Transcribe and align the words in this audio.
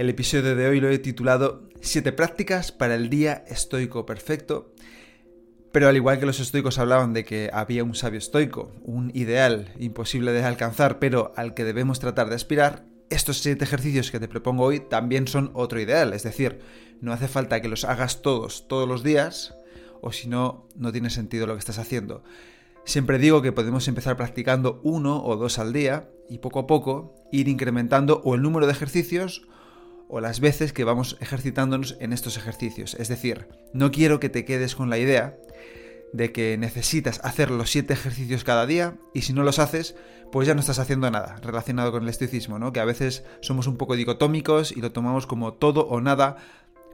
El 0.00 0.08
episodio 0.08 0.56
de 0.56 0.66
hoy 0.66 0.80
lo 0.80 0.88
he 0.88 0.98
titulado 0.98 1.68
7 1.82 2.12
prácticas 2.12 2.72
para 2.72 2.94
el 2.94 3.10
día 3.10 3.44
estoico 3.48 4.06
perfecto. 4.06 4.72
Pero 5.72 5.88
al 5.88 5.96
igual 5.96 6.18
que 6.18 6.24
los 6.24 6.40
estoicos 6.40 6.78
hablaban 6.78 7.12
de 7.12 7.26
que 7.26 7.50
había 7.52 7.84
un 7.84 7.94
sabio 7.94 8.16
estoico, 8.16 8.72
un 8.82 9.10
ideal 9.12 9.74
imposible 9.78 10.32
de 10.32 10.42
alcanzar, 10.42 11.00
pero 11.00 11.34
al 11.36 11.52
que 11.52 11.64
debemos 11.64 12.00
tratar 12.00 12.30
de 12.30 12.36
aspirar, 12.36 12.86
estos 13.10 13.42
7 13.42 13.62
ejercicios 13.62 14.10
que 14.10 14.18
te 14.18 14.26
propongo 14.26 14.64
hoy 14.64 14.80
también 14.80 15.28
son 15.28 15.50
otro 15.52 15.78
ideal. 15.78 16.14
Es 16.14 16.22
decir, 16.22 16.60
no 17.02 17.12
hace 17.12 17.28
falta 17.28 17.60
que 17.60 17.68
los 17.68 17.84
hagas 17.84 18.22
todos, 18.22 18.68
todos 18.68 18.88
los 18.88 19.02
días, 19.02 19.54
o 20.00 20.12
si 20.12 20.28
no, 20.28 20.66
no 20.76 20.92
tiene 20.92 21.10
sentido 21.10 21.46
lo 21.46 21.52
que 21.52 21.60
estás 21.60 21.78
haciendo. 21.78 22.24
Siempre 22.86 23.18
digo 23.18 23.42
que 23.42 23.52
podemos 23.52 23.86
empezar 23.86 24.16
practicando 24.16 24.80
uno 24.82 25.22
o 25.22 25.36
dos 25.36 25.58
al 25.58 25.74
día 25.74 26.08
y 26.30 26.38
poco 26.38 26.60
a 26.60 26.66
poco 26.66 27.14
ir 27.30 27.48
incrementando 27.48 28.22
o 28.24 28.34
el 28.34 28.40
número 28.40 28.64
de 28.64 28.72
ejercicios 28.72 29.46
o 30.10 30.20
las 30.20 30.40
veces 30.40 30.72
que 30.72 30.84
vamos 30.84 31.16
ejercitándonos 31.20 31.96
en 32.00 32.12
estos 32.12 32.36
ejercicios. 32.36 32.94
Es 32.94 33.08
decir, 33.08 33.48
no 33.72 33.90
quiero 33.90 34.20
que 34.20 34.28
te 34.28 34.44
quedes 34.44 34.74
con 34.74 34.90
la 34.90 34.98
idea 34.98 35.36
de 36.12 36.32
que 36.32 36.58
necesitas 36.58 37.20
hacer 37.22 37.50
los 37.50 37.70
siete 37.70 37.94
ejercicios 37.94 38.44
cada 38.44 38.66
día 38.66 38.96
y 39.14 39.22
si 39.22 39.32
no 39.32 39.44
los 39.44 39.58
haces, 39.58 39.94
pues 40.32 40.46
ya 40.46 40.54
no 40.54 40.60
estás 40.60 40.78
haciendo 40.78 41.10
nada 41.10 41.36
relacionado 41.42 41.92
con 41.92 42.02
el 42.02 42.08
estoicismo, 42.08 42.58
¿no? 42.58 42.72
Que 42.72 42.80
a 42.80 42.84
veces 42.84 43.24
somos 43.40 43.66
un 43.66 43.76
poco 43.76 43.96
dicotómicos 43.96 44.72
y 44.72 44.80
lo 44.80 44.92
tomamos 44.92 45.26
como 45.26 45.54
todo 45.54 45.86
o 45.86 46.00
nada, 46.00 46.36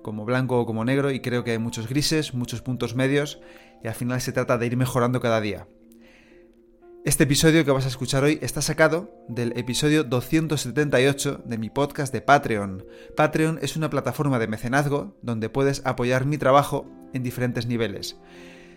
como 0.03 0.25
blanco 0.25 0.61
o 0.61 0.67
como 0.67 0.84
negro 0.84 1.11
y 1.11 1.20
creo 1.20 1.44
que 1.44 1.53
hay 1.53 1.59
muchos 1.59 1.89
grises, 1.89 2.34
muchos 2.34 2.62
puntos 2.62 2.94
medios 2.94 3.41
y 3.83 3.89
al 3.89 3.94
final 3.94 4.20
se 4.20 4.33
trata 4.33 4.59
de 4.59 4.67
ir 4.67 4.77
mejorando 4.77 5.20
cada 5.20 5.41
día. 5.41 5.67
Este 7.07 7.23
episodio 7.23 7.65
que 7.65 7.71
vas 7.71 7.85
a 7.85 7.89
escuchar 7.89 8.25
hoy 8.25 8.41
está 8.43 8.61
sacado 8.61 9.09
del 9.29 9.57
episodio 9.57 10.03
278 10.03 11.43
de 11.45 11.57
mi 11.57 11.71
podcast 11.71 12.12
de 12.12 12.21
Patreon. 12.21 12.85
Patreon 13.17 13.61
es 13.62 13.77
una 13.77 13.89
plataforma 13.91 14.41
de 14.41 14.49
mecenazgo 14.49 15.17
donde 15.23 15.49
puedes 15.49 15.87
apoyar 15.87 16.27
mi 16.27 16.37
trabajo 16.37 16.84
en 17.12 17.23
diferentes 17.23 17.67
niveles. 17.67 18.17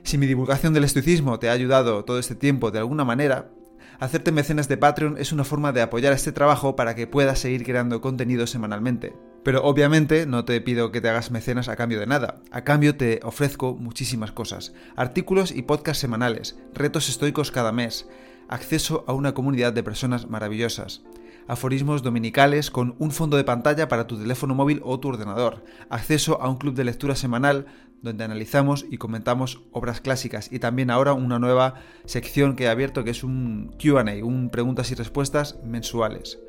Si 0.04 0.20
mi 0.20 0.28
divulgación 0.28 0.76
del 0.76 0.84
estoicismo 0.84 1.40
te 1.40 1.50
ha 1.50 1.54
ayudado 1.54 2.06
todo 2.06 2.20
este 2.20 2.36
tiempo 2.36 2.70
de 2.70 2.78
alguna 2.78 3.04
manera, 3.04 3.50
hacerte 4.00 4.32
mecenas 4.32 4.68
de 4.68 4.78
Patreon 4.78 5.18
es 5.18 5.32
una 5.32 5.44
forma 5.44 5.72
de 5.72 5.82
apoyar 5.82 6.14
este 6.14 6.32
trabajo 6.32 6.76
para 6.76 6.96
que 6.96 7.08
puedas 7.08 7.40
seguir 7.40 7.64
creando 7.64 8.02
contenido 8.02 8.48
semanalmente. 8.48 9.14
Pero 9.44 9.64
obviamente 9.64 10.26
no 10.26 10.46
te 10.46 10.60
pido 10.62 10.92
que 10.92 11.02
te 11.02 11.10
hagas 11.10 11.32
mecenas 11.32 11.70
a 11.70 11.76
cambio 11.76 12.00
de 12.00 12.08
nada. 12.08 12.42
A 12.52 12.64
cambio 12.64 12.96
te 12.96 13.20
ofrezco 13.24 13.76
muchísimas 13.76 14.32
cosas. 14.32 14.74
Artículos 14.96 15.52
y 15.52 15.62
podcasts 15.62 16.02
semanales, 16.02 16.58
retos 16.74 17.10
estoicos 17.10 17.52
cada 17.52 17.72
mes, 17.72 18.08
acceso 18.48 19.04
a 19.08 19.14
una 19.14 19.34
comunidad 19.34 19.74
de 19.74 19.84
personas 19.84 20.30
maravillosas, 20.30 21.04
aforismos 21.48 22.04
dominicales 22.04 22.70
con 22.72 22.96
un 23.00 23.12
fondo 23.12 23.38
de 23.38 23.44
pantalla 23.44 23.88
para 23.88 24.08
tu 24.08 24.18
teléfono 24.18 24.56
móvil 24.56 24.82
o 24.84 25.00
tu 25.00 25.10
ordenador, 25.10 25.64
acceso 25.90 26.42
a 26.42 26.50
un 26.50 26.58
club 26.58 26.76
de 26.76 26.84
lectura 26.84 27.16
semanal 27.16 27.66
donde 28.02 28.24
analizamos 28.24 28.86
y 28.90 28.98
comentamos 28.98 29.62
obras 29.72 30.02
clásicas 30.02 30.52
y 30.52 30.60
también 30.60 30.90
ahora 30.90 31.14
una 31.14 31.40
nueva 31.40 31.76
sección 32.06 32.56
que 32.56 32.66
he 32.66 32.70
abierto 32.70 33.04
que 33.04 33.12
es 33.12 33.24
un 33.24 33.76
QA, 33.82 34.04
un 34.24 34.50
preguntas 34.50 34.92
y 34.92 34.96
respuestas 34.96 35.58
mensuales. 35.64 36.40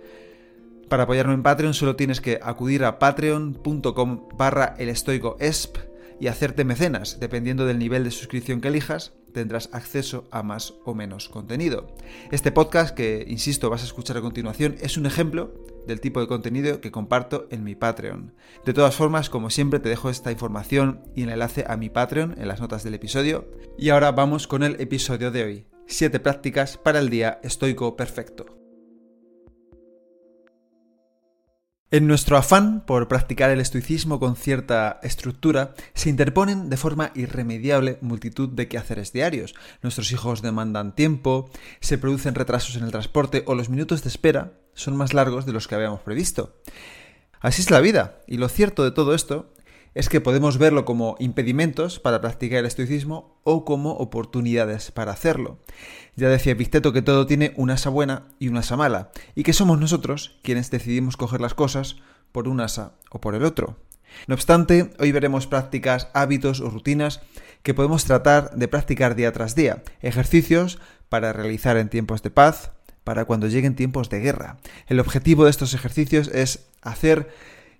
Para 0.88 1.04
apoyarme 1.04 1.34
en 1.34 1.42
Patreon 1.42 1.74
solo 1.74 1.94
tienes 1.94 2.20
que 2.20 2.40
acudir 2.42 2.84
a 2.84 2.98
patreon.com 2.98 4.28
barra 4.36 4.74
esp 4.78 5.76
y 6.18 6.26
hacerte 6.26 6.64
mecenas. 6.64 7.18
Dependiendo 7.20 7.64
del 7.64 7.78
nivel 7.78 8.04
de 8.04 8.10
suscripción 8.10 8.60
que 8.60 8.68
elijas, 8.68 9.12
tendrás 9.32 9.70
acceso 9.72 10.24
a 10.30 10.42
más 10.42 10.74
o 10.84 10.94
menos 10.94 11.28
contenido. 11.28 11.86
Este 12.30 12.52
podcast 12.52 12.94
que, 12.94 13.24
insisto, 13.28 13.70
vas 13.70 13.82
a 13.82 13.86
escuchar 13.86 14.16
a 14.16 14.20
continuación 14.20 14.76
es 14.80 14.96
un 14.96 15.06
ejemplo 15.06 15.54
del 15.90 16.00
tipo 16.00 16.20
de 16.20 16.28
contenido 16.28 16.80
que 16.80 16.92
comparto 16.92 17.48
en 17.50 17.64
mi 17.64 17.74
Patreon. 17.74 18.32
De 18.64 18.72
todas 18.72 18.94
formas, 18.94 19.28
como 19.28 19.50
siempre, 19.50 19.80
te 19.80 19.88
dejo 19.88 20.08
esta 20.08 20.30
información 20.30 21.02
y 21.16 21.24
el 21.24 21.30
enlace 21.30 21.64
a 21.68 21.76
mi 21.76 21.90
Patreon 21.90 22.36
en 22.38 22.48
las 22.48 22.60
notas 22.60 22.84
del 22.84 22.94
episodio. 22.94 23.50
Y 23.76 23.90
ahora 23.90 24.12
vamos 24.12 24.46
con 24.46 24.62
el 24.62 24.80
episodio 24.80 25.30
de 25.30 25.44
hoy. 25.44 25.66
7 25.86 26.20
prácticas 26.20 26.76
para 26.76 27.00
el 27.00 27.10
día 27.10 27.40
estoico 27.42 27.96
perfecto. 27.96 28.46
En 31.92 32.06
nuestro 32.06 32.36
afán 32.36 32.86
por 32.86 33.08
practicar 33.08 33.50
el 33.50 33.58
estoicismo 33.58 34.20
con 34.20 34.36
cierta 34.36 35.00
estructura, 35.02 35.74
se 35.92 36.08
interponen 36.08 36.70
de 36.70 36.76
forma 36.76 37.10
irremediable 37.16 37.98
multitud 38.00 38.48
de 38.48 38.68
quehaceres 38.68 39.12
diarios. 39.12 39.56
Nuestros 39.82 40.12
hijos 40.12 40.40
demandan 40.40 40.94
tiempo, 40.94 41.50
se 41.80 41.98
producen 41.98 42.36
retrasos 42.36 42.76
en 42.76 42.84
el 42.84 42.92
transporte 42.92 43.42
o 43.44 43.56
los 43.56 43.70
minutos 43.70 44.04
de 44.04 44.08
espera 44.08 44.52
son 44.80 44.96
más 44.96 45.14
largos 45.14 45.46
de 45.46 45.52
los 45.52 45.68
que 45.68 45.74
habíamos 45.74 46.00
previsto. 46.00 46.56
Así 47.40 47.62
es 47.62 47.70
la 47.70 47.80
vida, 47.80 48.20
y 48.26 48.36
lo 48.36 48.48
cierto 48.48 48.84
de 48.84 48.90
todo 48.90 49.14
esto 49.14 49.52
es 49.94 50.08
que 50.08 50.20
podemos 50.20 50.58
verlo 50.58 50.84
como 50.84 51.16
impedimentos 51.18 51.98
para 51.98 52.20
practicar 52.20 52.60
el 52.60 52.66
estoicismo 52.66 53.40
o 53.42 53.64
como 53.64 53.92
oportunidades 53.92 54.92
para 54.92 55.12
hacerlo. 55.12 55.58
Ya 56.16 56.28
decía 56.28 56.52
Epicteto 56.52 56.92
que 56.92 57.02
todo 57.02 57.26
tiene 57.26 57.52
una 57.56 57.74
asa 57.74 57.90
buena 57.90 58.28
y 58.38 58.48
una 58.48 58.60
asa 58.60 58.76
mala, 58.76 59.10
y 59.34 59.42
que 59.42 59.52
somos 59.52 59.80
nosotros 59.80 60.38
quienes 60.42 60.70
decidimos 60.70 61.16
coger 61.16 61.40
las 61.40 61.54
cosas 61.54 61.96
por 62.30 62.46
un 62.46 62.60
asa 62.60 62.94
o 63.10 63.20
por 63.20 63.34
el 63.34 63.44
otro. 63.44 63.76
No 64.26 64.34
obstante, 64.34 64.90
hoy 64.98 65.12
veremos 65.12 65.46
prácticas, 65.46 66.08
hábitos 66.14 66.60
o 66.60 66.70
rutinas 66.70 67.20
que 67.62 67.74
podemos 67.74 68.04
tratar 68.04 68.54
de 68.54 68.68
practicar 68.68 69.14
día 69.14 69.32
tras 69.32 69.54
día, 69.54 69.82
ejercicios 70.00 70.78
para 71.08 71.32
realizar 71.32 71.76
en 71.76 71.88
tiempos 71.88 72.22
de 72.22 72.30
paz, 72.30 72.72
para 73.04 73.24
cuando 73.24 73.46
lleguen 73.46 73.74
tiempos 73.74 74.10
de 74.10 74.20
guerra. 74.20 74.58
El 74.86 75.00
objetivo 75.00 75.44
de 75.44 75.50
estos 75.50 75.74
ejercicios 75.74 76.28
es 76.28 76.66
hacer 76.82 77.30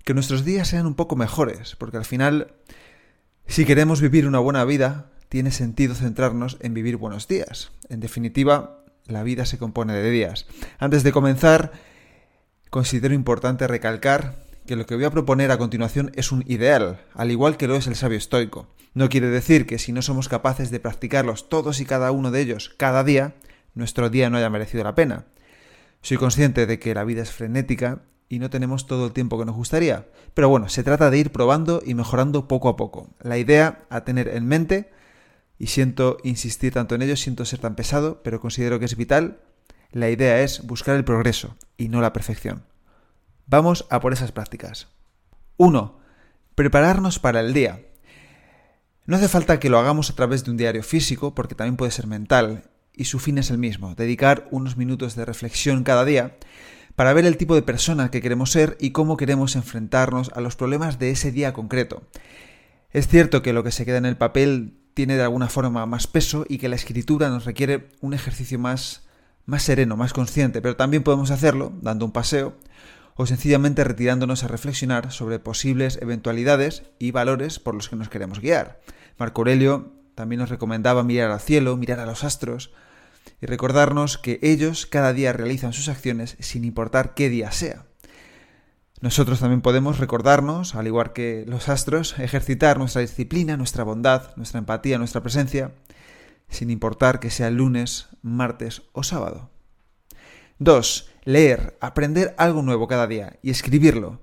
que 0.04 0.14
nuestros 0.14 0.44
días 0.44 0.68
sean 0.68 0.86
un 0.86 0.94
poco 0.94 1.16
mejores, 1.16 1.76
porque 1.76 1.96
al 1.96 2.04
final, 2.04 2.54
si 3.46 3.64
queremos 3.64 4.00
vivir 4.00 4.26
una 4.26 4.38
buena 4.38 4.64
vida, 4.64 5.10
tiene 5.28 5.50
sentido 5.50 5.94
centrarnos 5.94 6.56
en 6.60 6.74
vivir 6.74 6.96
buenos 6.96 7.28
días. 7.28 7.70
En 7.88 8.00
definitiva, 8.00 8.84
la 9.06 9.22
vida 9.22 9.46
se 9.46 9.58
compone 9.58 9.92
de 9.92 10.10
días. 10.10 10.46
Antes 10.78 11.02
de 11.02 11.12
comenzar, 11.12 11.72
considero 12.70 13.14
importante 13.14 13.66
recalcar 13.66 14.44
que 14.66 14.76
lo 14.76 14.86
que 14.86 14.94
voy 14.94 15.04
a 15.04 15.10
proponer 15.10 15.50
a 15.50 15.58
continuación 15.58 16.12
es 16.14 16.32
un 16.32 16.44
ideal, 16.46 17.00
al 17.14 17.30
igual 17.30 17.56
que 17.56 17.66
lo 17.66 17.76
es 17.76 17.86
el 17.86 17.96
sabio 17.96 18.18
estoico. 18.18 18.68
No 18.94 19.08
quiere 19.08 19.28
decir 19.28 19.66
que 19.66 19.78
si 19.78 19.92
no 19.92 20.02
somos 20.02 20.28
capaces 20.28 20.70
de 20.70 20.80
practicarlos 20.80 21.48
todos 21.48 21.80
y 21.80 21.86
cada 21.86 22.10
uno 22.12 22.30
de 22.30 22.40
ellos 22.40 22.74
cada 22.76 23.04
día, 23.04 23.34
nuestro 23.74 24.10
día 24.10 24.30
no 24.30 24.38
haya 24.38 24.50
merecido 24.50 24.84
la 24.84 24.94
pena. 24.94 25.26
Soy 26.02 26.16
consciente 26.16 26.66
de 26.66 26.78
que 26.78 26.94
la 26.94 27.04
vida 27.04 27.22
es 27.22 27.30
frenética 27.30 28.02
y 28.28 28.38
no 28.38 28.48
tenemos 28.48 28.86
todo 28.86 29.06
el 29.06 29.12
tiempo 29.12 29.38
que 29.38 29.44
nos 29.44 29.56
gustaría. 29.56 30.06
Pero 30.34 30.48
bueno, 30.48 30.68
se 30.68 30.82
trata 30.82 31.10
de 31.10 31.18
ir 31.18 31.32
probando 31.32 31.82
y 31.84 31.94
mejorando 31.94 32.48
poco 32.48 32.68
a 32.68 32.76
poco. 32.76 33.08
La 33.20 33.38
idea 33.38 33.84
a 33.90 34.04
tener 34.04 34.28
en 34.28 34.46
mente, 34.46 34.90
y 35.58 35.66
siento 35.66 36.16
insistir 36.24 36.72
tanto 36.72 36.94
en 36.94 37.02
ello, 37.02 37.16
siento 37.16 37.44
ser 37.44 37.58
tan 37.58 37.74
pesado, 37.74 38.22
pero 38.22 38.40
considero 38.40 38.78
que 38.78 38.86
es 38.86 38.96
vital, 38.96 39.40
la 39.90 40.08
idea 40.08 40.40
es 40.40 40.64
buscar 40.66 40.96
el 40.96 41.04
progreso 41.04 41.56
y 41.76 41.88
no 41.88 42.00
la 42.00 42.12
perfección. 42.12 42.64
Vamos 43.46 43.86
a 43.90 44.00
por 44.00 44.12
esas 44.12 44.30
prácticas. 44.32 44.88
1. 45.56 45.98
Prepararnos 46.54 47.18
para 47.18 47.40
el 47.40 47.52
día. 47.52 47.84
No 49.06 49.16
hace 49.16 49.28
falta 49.28 49.58
que 49.58 49.68
lo 49.68 49.78
hagamos 49.78 50.08
a 50.08 50.14
través 50.14 50.44
de 50.44 50.52
un 50.52 50.56
diario 50.56 50.84
físico, 50.84 51.34
porque 51.34 51.56
también 51.56 51.76
puede 51.76 51.90
ser 51.90 52.06
mental, 52.06 52.69
y 52.94 53.04
su 53.04 53.18
fin 53.18 53.38
es 53.38 53.50
el 53.50 53.58
mismo, 53.58 53.94
dedicar 53.94 54.48
unos 54.50 54.76
minutos 54.76 55.14
de 55.16 55.24
reflexión 55.24 55.84
cada 55.84 56.04
día 56.04 56.36
para 56.96 57.12
ver 57.12 57.24
el 57.24 57.36
tipo 57.36 57.54
de 57.54 57.62
persona 57.62 58.10
que 58.10 58.20
queremos 58.20 58.50
ser 58.50 58.76
y 58.80 58.90
cómo 58.90 59.16
queremos 59.16 59.56
enfrentarnos 59.56 60.30
a 60.34 60.40
los 60.40 60.56
problemas 60.56 60.98
de 60.98 61.10
ese 61.10 61.32
día 61.32 61.52
concreto. 61.52 62.02
Es 62.90 63.08
cierto 63.08 63.42
que 63.42 63.52
lo 63.52 63.64
que 63.64 63.72
se 63.72 63.86
queda 63.86 63.98
en 63.98 64.06
el 64.06 64.16
papel 64.16 64.74
tiene 64.94 65.16
de 65.16 65.22
alguna 65.22 65.48
forma 65.48 65.86
más 65.86 66.06
peso 66.06 66.44
y 66.48 66.58
que 66.58 66.68
la 66.68 66.76
escritura 66.76 67.28
nos 67.28 67.44
requiere 67.44 67.88
un 68.00 68.12
ejercicio 68.12 68.58
más, 68.58 69.06
más 69.46 69.62
sereno, 69.62 69.96
más 69.96 70.12
consciente, 70.12 70.60
pero 70.60 70.76
también 70.76 71.02
podemos 71.02 71.30
hacerlo 71.30 71.72
dando 71.80 72.04
un 72.04 72.12
paseo 72.12 72.56
o 73.14 73.26
sencillamente 73.26 73.84
retirándonos 73.84 74.44
a 74.44 74.48
reflexionar 74.48 75.12
sobre 75.12 75.38
posibles 75.38 75.98
eventualidades 76.02 76.82
y 76.98 77.12
valores 77.12 77.58
por 77.58 77.74
los 77.74 77.88
que 77.88 77.96
nos 77.96 78.08
queremos 78.08 78.40
guiar. 78.40 78.80
Marco 79.18 79.42
Aurelio 79.42 79.92
también 80.14 80.40
nos 80.40 80.50
recomendaba 80.50 81.02
mirar 81.02 81.30
al 81.30 81.40
cielo, 81.40 81.76
mirar 81.76 82.00
a 82.00 82.06
los 82.06 82.24
astros, 82.24 82.72
y 83.40 83.46
recordarnos 83.46 84.18
que 84.18 84.38
ellos 84.42 84.86
cada 84.86 85.12
día 85.12 85.32
realizan 85.32 85.72
sus 85.72 85.88
acciones 85.88 86.36
sin 86.40 86.64
importar 86.64 87.14
qué 87.14 87.28
día 87.28 87.52
sea. 87.52 87.86
Nosotros 89.00 89.40
también 89.40 89.62
podemos 89.62 89.98
recordarnos, 89.98 90.74
al 90.74 90.86
igual 90.86 91.14
que 91.14 91.44
los 91.46 91.70
astros, 91.70 92.18
ejercitar 92.18 92.78
nuestra 92.78 93.00
disciplina, 93.00 93.56
nuestra 93.56 93.82
bondad, 93.82 94.36
nuestra 94.36 94.58
empatía, 94.58 94.98
nuestra 94.98 95.22
presencia, 95.22 95.72
sin 96.50 96.68
importar 96.68 97.18
que 97.18 97.30
sea 97.30 97.50
lunes, 97.50 98.08
martes 98.20 98.82
o 98.92 99.02
sábado. 99.02 99.50
2. 100.58 101.08
Leer, 101.24 101.78
aprender 101.80 102.34
algo 102.36 102.60
nuevo 102.60 102.88
cada 102.88 103.06
día 103.06 103.38
y 103.42 103.50
escribirlo. 103.50 104.20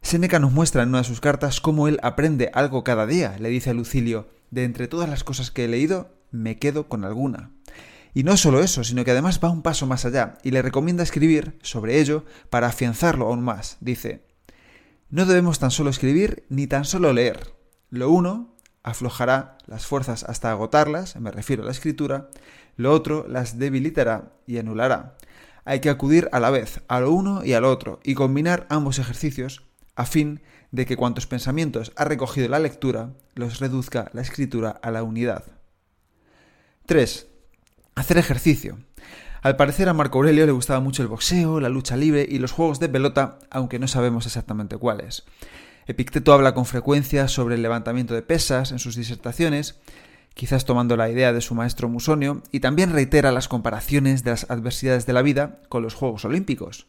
Séneca 0.00 0.38
nos 0.38 0.52
muestra 0.52 0.82
en 0.82 0.88
una 0.88 0.98
de 0.98 1.04
sus 1.04 1.20
cartas 1.20 1.60
cómo 1.60 1.86
él 1.86 2.00
aprende 2.02 2.50
algo 2.54 2.84
cada 2.84 3.06
día. 3.06 3.36
Le 3.38 3.50
dice 3.50 3.68
a 3.68 3.74
Lucilio, 3.74 4.28
de 4.50 4.64
entre 4.64 4.88
todas 4.88 5.08
las 5.08 5.24
cosas 5.24 5.50
que 5.50 5.64
he 5.64 5.68
leído, 5.68 6.14
me 6.30 6.58
quedo 6.58 6.88
con 6.88 7.04
alguna. 7.04 7.50
Y 8.12 8.24
no 8.24 8.36
solo 8.36 8.60
eso, 8.60 8.82
sino 8.82 9.04
que 9.04 9.12
además 9.12 9.40
va 9.42 9.50
un 9.50 9.62
paso 9.62 9.86
más 9.86 10.04
allá 10.04 10.38
y 10.42 10.50
le 10.50 10.62
recomienda 10.62 11.02
escribir 11.02 11.58
sobre 11.62 12.00
ello 12.00 12.24
para 12.50 12.66
afianzarlo 12.66 13.26
aún 13.26 13.42
más. 13.42 13.76
Dice, 13.80 14.26
no 15.10 15.26
debemos 15.26 15.58
tan 15.58 15.70
solo 15.70 15.90
escribir 15.90 16.44
ni 16.48 16.66
tan 16.66 16.84
solo 16.84 17.12
leer. 17.12 17.54
Lo 17.88 18.10
uno 18.10 18.56
aflojará 18.82 19.58
las 19.66 19.86
fuerzas 19.86 20.24
hasta 20.24 20.50
agotarlas, 20.50 21.16
me 21.16 21.30
refiero 21.30 21.62
a 21.62 21.66
la 21.66 21.72
escritura, 21.72 22.30
lo 22.76 22.92
otro 22.92 23.26
las 23.28 23.58
debilitará 23.58 24.32
y 24.46 24.58
anulará. 24.58 25.16
Hay 25.64 25.80
que 25.80 25.90
acudir 25.90 26.28
a 26.32 26.40
la 26.40 26.50
vez 26.50 26.80
a 26.88 27.00
lo 27.00 27.12
uno 27.12 27.44
y 27.44 27.52
al 27.52 27.64
otro 27.64 28.00
y 28.02 28.14
combinar 28.14 28.66
ambos 28.70 28.98
ejercicios 28.98 29.62
a 29.94 30.06
fin 30.06 30.40
de 30.72 30.86
que 30.86 30.96
cuantos 30.96 31.26
pensamientos 31.26 31.92
ha 31.96 32.04
recogido 32.04 32.48
la 32.48 32.58
lectura 32.58 33.10
los 33.34 33.60
reduzca 33.60 34.10
la 34.12 34.22
escritura 34.22 34.70
a 34.70 34.90
la 34.90 35.02
unidad. 35.02 35.44
3. 36.86 37.26
Hacer 37.94 38.18
ejercicio. 38.18 38.78
Al 39.42 39.56
parecer 39.56 39.88
a 39.88 39.94
Marco 39.94 40.18
Aurelio 40.18 40.44
le 40.44 40.52
gustaba 40.52 40.80
mucho 40.80 41.02
el 41.02 41.08
boxeo, 41.08 41.60
la 41.60 41.68
lucha 41.68 41.96
libre 41.96 42.26
y 42.28 42.38
los 42.38 42.52
juegos 42.52 42.78
de 42.78 42.88
pelota, 42.88 43.38
aunque 43.50 43.78
no 43.78 43.88
sabemos 43.88 44.26
exactamente 44.26 44.76
cuáles. 44.76 45.24
Epicteto 45.86 46.32
habla 46.32 46.54
con 46.54 46.66
frecuencia 46.66 47.26
sobre 47.26 47.54
el 47.54 47.62
levantamiento 47.62 48.14
de 48.14 48.22
pesas 48.22 48.70
en 48.70 48.78
sus 48.78 48.96
disertaciones, 48.96 49.80
quizás 50.34 50.66
tomando 50.66 50.96
la 50.96 51.08
idea 51.08 51.32
de 51.32 51.40
su 51.40 51.54
maestro 51.54 51.88
Musonio, 51.88 52.42
y 52.52 52.60
también 52.60 52.92
reitera 52.92 53.32
las 53.32 53.48
comparaciones 53.48 54.22
de 54.22 54.32
las 54.32 54.50
adversidades 54.50 55.06
de 55.06 55.14
la 55.14 55.22
vida 55.22 55.60
con 55.68 55.82
los 55.82 55.94
Juegos 55.94 56.24
Olímpicos. 56.24 56.86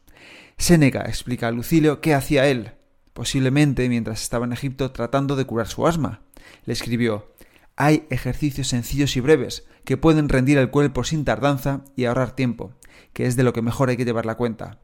Séneca 0.57 1.01
explica 1.01 1.47
a 1.47 1.51
Lucilio 1.51 2.01
qué 2.01 2.13
hacía 2.13 2.47
él, 2.47 2.73
posiblemente 3.13 3.87
mientras 3.89 4.21
estaba 4.21 4.45
en 4.45 4.53
Egipto 4.53 4.91
tratando 4.91 5.35
de 5.35 5.45
curar 5.45 5.67
su 5.67 5.87
asma. 5.87 6.21
Le 6.65 6.73
escribió 6.73 7.33
Hay 7.75 8.05
ejercicios 8.09 8.67
sencillos 8.67 9.15
y 9.17 9.19
breves 9.19 9.65
que 9.85 9.97
pueden 9.97 10.29
rendir 10.29 10.57
el 10.57 10.69
cuerpo 10.69 11.03
sin 11.03 11.25
tardanza 11.25 11.81
y 11.95 12.05
ahorrar 12.05 12.35
tiempo, 12.35 12.73
que 13.13 13.25
es 13.25 13.35
de 13.35 13.43
lo 13.43 13.53
que 13.53 13.61
mejor 13.61 13.89
hay 13.89 13.97
que 13.97 14.05
llevar 14.05 14.25
la 14.25 14.35
cuenta. 14.35 14.79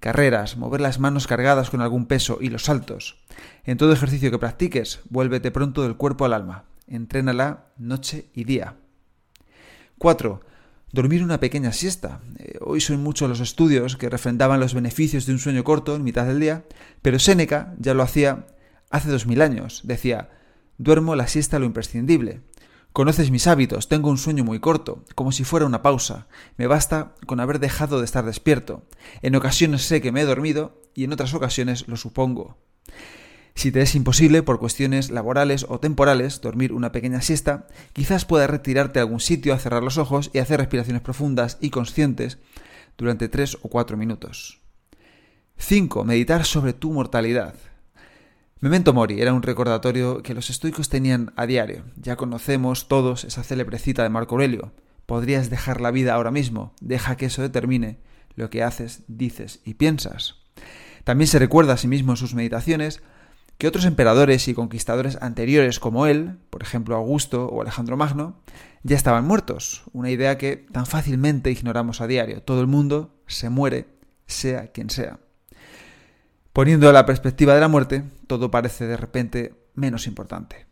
Carreras, 0.00 0.56
mover 0.56 0.80
las 0.80 0.98
manos 0.98 1.26
cargadas 1.26 1.70
con 1.70 1.80
algún 1.80 2.06
peso 2.06 2.38
y 2.40 2.50
los 2.50 2.64
saltos. 2.64 3.24
En 3.64 3.78
todo 3.78 3.92
ejercicio 3.92 4.30
que 4.30 4.38
practiques, 4.38 5.00
vuélvete 5.08 5.50
pronto 5.50 5.82
del 5.82 5.96
cuerpo 5.96 6.24
al 6.24 6.34
alma. 6.34 6.64
Entrénala 6.86 7.68
noche 7.78 8.30
y 8.34 8.44
día. 8.44 8.76
4. 9.98 10.40
Dormir 10.94 11.24
una 11.24 11.40
pequeña 11.40 11.72
siesta. 11.72 12.20
Eh, 12.38 12.56
hoy 12.60 12.80
son 12.80 13.02
muchos 13.02 13.28
los 13.28 13.40
estudios 13.40 13.96
que 13.96 14.08
refrendaban 14.08 14.60
los 14.60 14.74
beneficios 14.74 15.26
de 15.26 15.32
un 15.32 15.40
sueño 15.40 15.64
corto 15.64 15.96
en 15.96 16.04
mitad 16.04 16.24
del 16.24 16.38
día, 16.38 16.66
pero 17.02 17.18
Séneca 17.18 17.74
ya 17.80 17.94
lo 17.94 18.04
hacía 18.04 18.46
hace 18.90 19.10
dos 19.10 19.26
mil 19.26 19.42
años. 19.42 19.80
Decía, 19.82 20.30
duermo 20.78 21.16
la 21.16 21.26
siesta 21.26 21.58
lo 21.58 21.66
imprescindible. 21.66 22.42
Conoces 22.92 23.32
mis 23.32 23.48
hábitos, 23.48 23.88
tengo 23.88 24.08
un 24.08 24.18
sueño 24.18 24.44
muy 24.44 24.60
corto, 24.60 25.04
como 25.16 25.32
si 25.32 25.42
fuera 25.42 25.66
una 25.66 25.82
pausa. 25.82 26.28
Me 26.58 26.68
basta 26.68 27.16
con 27.26 27.40
haber 27.40 27.58
dejado 27.58 27.98
de 27.98 28.04
estar 28.04 28.24
despierto. 28.24 28.86
En 29.20 29.34
ocasiones 29.34 29.82
sé 29.82 30.00
que 30.00 30.12
me 30.12 30.20
he 30.20 30.24
dormido 30.24 30.80
y 30.94 31.02
en 31.02 31.12
otras 31.12 31.34
ocasiones 31.34 31.88
lo 31.88 31.96
supongo. 31.96 32.56
Si 33.54 33.70
te 33.70 33.82
es 33.82 33.94
imposible, 33.94 34.42
por 34.42 34.58
cuestiones 34.58 35.10
laborales 35.10 35.64
o 35.68 35.78
temporales, 35.78 36.40
dormir 36.40 36.72
una 36.72 36.92
pequeña 36.92 37.20
siesta, 37.20 37.66
quizás 37.92 38.24
puedas 38.24 38.50
retirarte 38.50 38.98
a 38.98 39.02
algún 39.02 39.20
sitio 39.20 39.54
a 39.54 39.58
cerrar 39.58 39.82
los 39.82 39.96
ojos 39.96 40.30
y 40.32 40.38
hacer 40.38 40.58
respiraciones 40.58 41.02
profundas 41.02 41.58
y 41.60 41.70
conscientes 41.70 42.38
durante 42.98 43.28
3 43.28 43.58
o 43.62 43.68
4 43.68 43.96
minutos. 43.96 44.60
5. 45.56 46.04
Meditar 46.04 46.44
sobre 46.44 46.72
tu 46.72 46.92
mortalidad. 46.92 47.54
Memento 48.60 48.92
Mori 48.92 49.20
era 49.20 49.32
un 49.32 49.42
recordatorio 49.42 50.22
que 50.22 50.34
los 50.34 50.50
estoicos 50.50 50.88
tenían 50.88 51.32
a 51.36 51.46
diario. 51.46 51.84
Ya 51.96 52.16
conocemos 52.16 52.88
todos 52.88 53.24
esa 53.24 53.44
célebre 53.44 53.78
cita 53.78 54.02
de 54.02 54.08
Marco 54.08 54.34
Aurelio. 54.34 54.72
Podrías 55.06 55.50
dejar 55.50 55.80
la 55.80 55.90
vida 55.90 56.14
ahora 56.14 56.30
mismo, 56.30 56.72
deja 56.80 57.16
que 57.16 57.26
eso 57.26 57.42
determine 57.42 57.98
lo 58.36 58.50
que 58.50 58.62
haces, 58.62 59.02
dices 59.06 59.60
y 59.64 59.74
piensas. 59.74 60.36
También 61.04 61.28
se 61.28 61.38
recuerda 61.38 61.74
a 61.74 61.76
sí 61.76 61.88
mismo 61.88 62.12
en 62.12 62.16
sus 62.16 62.34
meditaciones 62.34 63.02
que 63.58 63.68
otros 63.68 63.84
emperadores 63.84 64.48
y 64.48 64.54
conquistadores 64.54 65.18
anteriores 65.20 65.78
como 65.78 66.06
él, 66.06 66.38
por 66.50 66.62
ejemplo 66.62 66.96
Augusto 66.96 67.46
o 67.46 67.62
Alejandro 67.62 67.96
Magno, 67.96 68.42
ya 68.82 68.96
estaban 68.96 69.26
muertos, 69.26 69.82
una 69.92 70.10
idea 70.10 70.36
que 70.36 70.56
tan 70.56 70.86
fácilmente 70.86 71.50
ignoramos 71.50 72.00
a 72.00 72.06
diario. 72.06 72.42
Todo 72.42 72.60
el 72.60 72.66
mundo 72.66 73.14
se 73.26 73.48
muere, 73.48 73.86
sea 74.26 74.68
quien 74.72 74.90
sea. 74.90 75.18
Poniendo 76.52 76.92
la 76.92 77.06
perspectiva 77.06 77.54
de 77.54 77.60
la 77.60 77.68
muerte, 77.68 78.04
todo 78.26 78.50
parece 78.50 78.86
de 78.86 78.96
repente 78.96 79.54
menos 79.74 80.06
importante. 80.06 80.66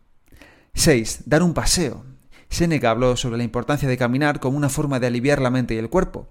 6. 0.74 1.22
Dar 1.26 1.42
un 1.42 1.54
paseo. 1.54 2.04
Seneca 2.48 2.90
habló 2.90 3.16
sobre 3.16 3.38
la 3.38 3.44
importancia 3.44 3.88
de 3.88 3.96
caminar 3.96 4.38
como 4.38 4.56
una 4.56 4.68
forma 4.68 5.00
de 5.00 5.06
aliviar 5.06 5.40
la 5.40 5.50
mente 5.50 5.74
y 5.74 5.78
el 5.78 5.88
cuerpo. 5.88 6.28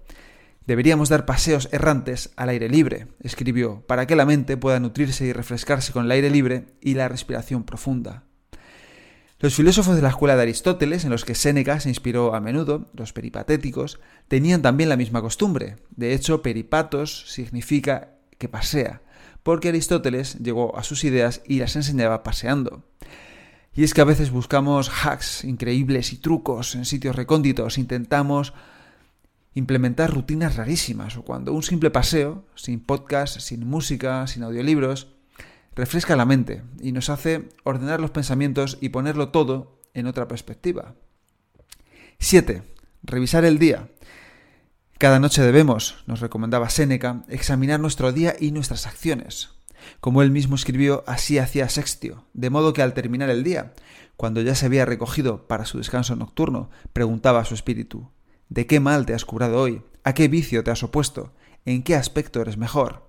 Deberíamos 0.66 1.08
dar 1.08 1.26
paseos 1.26 1.68
errantes 1.72 2.30
al 2.36 2.48
aire 2.48 2.68
libre, 2.68 3.08
escribió, 3.20 3.84
para 3.86 4.06
que 4.06 4.16
la 4.16 4.26
mente 4.26 4.56
pueda 4.56 4.78
nutrirse 4.80 5.24
y 5.24 5.32
refrescarse 5.32 5.92
con 5.92 6.04
el 6.04 6.10
aire 6.12 6.30
libre 6.30 6.66
y 6.80 6.94
la 6.94 7.08
respiración 7.08 7.64
profunda. 7.64 8.24
Los 9.40 9.56
filósofos 9.56 9.96
de 9.96 10.02
la 10.02 10.10
escuela 10.10 10.36
de 10.36 10.42
Aristóteles, 10.42 11.04
en 11.04 11.10
los 11.10 11.24
que 11.24 11.34
Séneca 11.34 11.80
se 11.80 11.88
inspiró 11.88 12.36
a 12.36 12.40
menudo, 12.40 12.90
los 12.94 13.12
peripatéticos, 13.12 13.98
tenían 14.28 14.62
también 14.62 14.88
la 14.88 14.96
misma 14.96 15.20
costumbre. 15.20 15.78
De 15.90 16.14
hecho, 16.14 16.42
peripatos 16.42 17.24
significa 17.26 18.10
que 18.38 18.48
pasea, 18.48 19.02
porque 19.42 19.70
Aristóteles 19.70 20.38
llegó 20.38 20.78
a 20.78 20.84
sus 20.84 21.02
ideas 21.02 21.42
y 21.44 21.58
las 21.58 21.74
enseñaba 21.74 22.22
paseando. 22.22 22.84
Y 23.74 23.82
es 23.82 23.94
que 23.94 24.00
a 24.00 24.04
veces 24.04 24.30
buscamos 24.30 24.88
hacks 24.88 25.42
increíbles 25.42 26.12
y 26.12 26.18
trucos 26.18 26.76
en 26.76 26.84
sitios 26.84 27.16
recónditos, 27.16 27.78
intentamos 27.78 28.52
implementar 29.54 30.12
rutinas 30.12 30.56
rarísimas, 30.56 31.16
o 31.16 31.22
cuando 31.22 31.52
un 31.52 31.62
simple 31.62 31.90
paseo, 31.90 32.46
sin 32.54 32.80
podcast, 32.80 33.40
sin 33.40 33.66
música, 33.66 34.26
sin 34.26 34.42
audiolibros, 34.42 35.08
refresca 35.74 36.16
la 36.16 36.24
mente 36.24 36.62
y 36.80 36.92
nos 36.92 37.10
hace 37.10 37.48
ordenar 37.64 38.00
los 38.00 38.10
pensamientos 38.10 38.78
y 38.80 38.90
ponerlo 38.90 39.28
todo 39.30 39.80
en 39.94 40.06
otra 40.06 40.28
perspectiva. 40.28 40.94
7. 42.18 42.62
Revisar 43.02 43.44
el 43.44 43.58
día. 43.58 43.88
Cada 44.98 45.18
noche 45.18 45.42
debemos, 45.42 46.04
nos 46.06 46.20
recomendaba 46.20 46.70
Séneca, 46.70 47.24
examinar 47.28 47.80
nuestro 47.80 48.12
día 48.12 48.36
y 48.38 48.52
nuestras 48.52 48.86
acciones. 48.86 49.50
Como 50.00 50.22
él 50.22 50.30
mismo 50.30 50.54
escribió, 50.54 51.02
así 51.08 51.38
hacía 51.38 51.68
Sextio, 51.68 52.24
de 52.34 52.50
modo 52.50 52.72
que 52.72 52.82
al 52.82 52.94
terminar 52.94 53.28
el 53.28 53.42
día, 53.42 53.74
cuando 54.16 54.40
ya 54.40 54.54
se 54.54 54.66
había 54.66 54.84
recogido 54.84 55.48
para 55.48 55.64
su 55.64 55.78
descanso 55.78 56.14
nocturno, 56.14 56.70
preguntaba 56.92 57.40
a 57.40 57.44
su 57.44 57.54
espíritu, 57.54 58.12
¿de 58.52 58.66
qué 58.66 58.80
mal 58.80 59.06
te 59.06 59.14
has 59.14 59.24
curado 59.24 59.58
hoy? 59.58 59.82
¿A 60.04 60.12
qué 60.12 60.28
vicio 60.28 60.62
te 60.62 60.70
has 60.70 60.82
opuesto? 60.82 61.32
¿En 61.64 61.82
qué 61.82 61.94
aspecto 61.94 62.42
eres 62.42 62.58
mejor? 62.58 63.08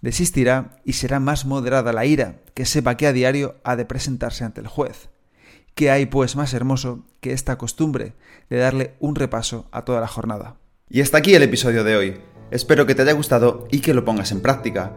Desistirá 0.00 0.80
y 0.84 0.94
será 0.94 1.20
más 1.20 1.44
moderada 1.44 1.92
la 1.92 2.04
ira, 2.04 2.40
que 2.54 2.66
sepa 2.66 2.96
que 2.96 3.06
a 3.06 3.12
diario 3.12 3.54
ha 3.62 3.76
de 3.76 3.84
presentarse 3.84 4.42
ante 4.42 4.60
el 4.60 4.66
juez. 4.66 5.08
¿Qué 5.76 5.92
hay 5.92 6.06
pues 6.06 6.34
más 6.34 6.52
hermoso 6.52 7.06
que 7.20 7.32
esta 7.32 7.58
costumbre 7.58 8.14
de 8.50 8.56
darle 8.56 8.94
un 8.98 9.14
repaso 9.14 9.68
a 9.70 9.84
toda 9.84 10.00
la 10.00 10.08
jornada? 10.08 10.56
Y 10.90 11.00
hasta 11.00 11.18
aquí 11.18 11.32
el 11.34 11.44
episodio 11.44 11.84
de 11.84 11.96
hoy. 11.96 12.20
Espero 12.50 12.84
que 12.84 12.96
te 12.96 13.02
haya 13.02 13.12
gustado 13.12 13.68
y 13.70 13.80
que 13.80 13.94
lo 13.94 14.04
pongas 14.04 14.32
en 14.32 14.42
práctica. 14.42 14.96